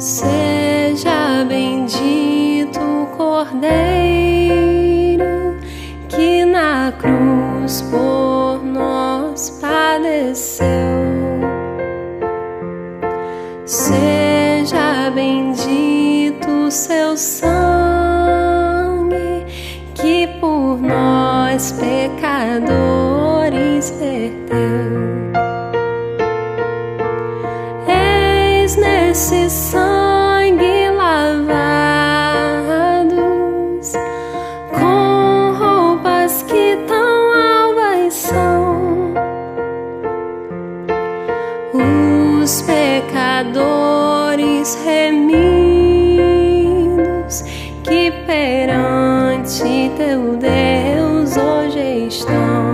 Seja 0.00 1.44
bendito 1.46 2.80
o 2.80 3.06
Cordeiro 3.18 3.68
que 6.08 6.46
na 6.46 6.90
cruz 6.98 7.82
por 7.82 8.64
nós 8.64 9.50
padeceu. 9.60 10.66
Seja 13.66 15.10
bendito 15.14 16.48
o 16.48 16.70
seu 16.70 17.14
sangue 17.18 18.24
que 19.92 20.26
por 20.40 20.80
nós 20.80 21.72
pecadores 21.72 22.70
perdeu. 23.90 24.40
Eis 27.86 28.76
nesse 28.76 29.50
sangue 29.50 29.89
pecadores 43.40 44.76
remidos 44.84 45.40
que 47.82 48.12
perante 48.26 49.90
teu 49.96 50.36
Deus 50.36 51.36
hoje 51.38 52.06
estão. 52.08 52.69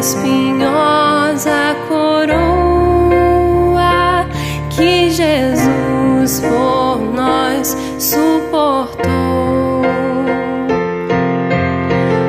Espinhosa 0.00 1.76
coroa 1.86 2.26
que 4.70 5.10
Jesus 5.10 6.40
por 6.40 6.98
nós 7.14 7.76
suportou. 7.98 9.10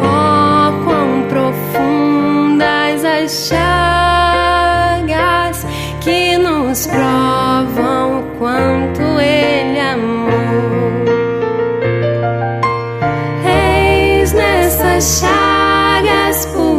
Oh, 0.00 0.84
quão 0.84 1.24
profundas 1.28 3.04
as 3.04 3.48
chagas 3.48 4.06
que 6.00 6.38
nos 6.38 6.86
provam 6.86 8.20
o 8.20 8.22
quanto 8.38 9.02
Ele 9.20 9.80
amou. 9.80 10.30
Eis 13.44 14.32
nessas 14.32 15.18
chagas 15.18 16.46
pureza 16.46 16.75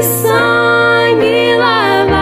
Sangue 0.00 1.54
lavado, 1.56 2.20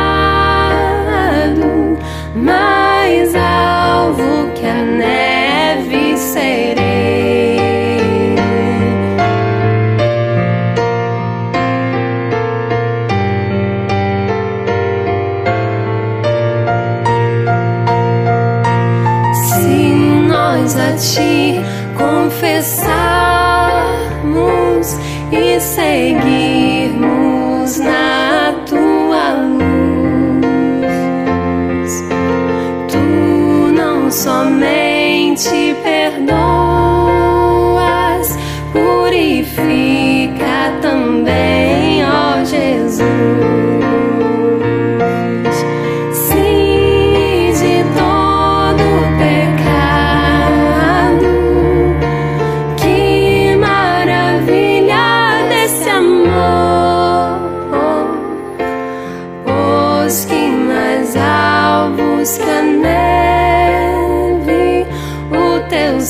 mais 2.34 3.34
alvo 3.34 4.50
que 4.54 4.66
a 4.66 4.82
neve 4.82 6.16
serei. 6.18 7.60
Se 19.32 19.84
nós 20.26 20.76
a 20.76 20.92
ti 20.96 21.60
confessarmos 21.96 22.88
e 25.30 25.60
seguirmos 25.60 26.69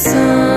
o 0.06 0.49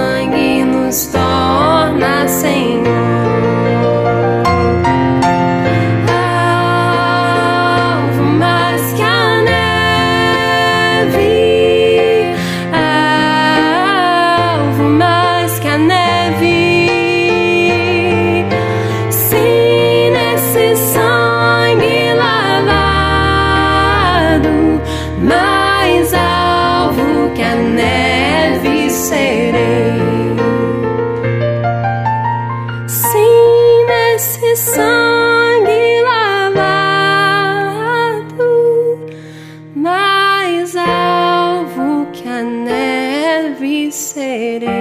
serei. 43.94 44.72